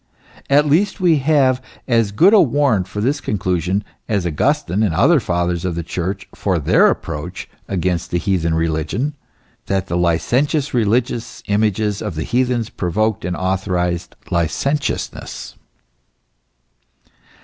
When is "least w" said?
0.65-1.13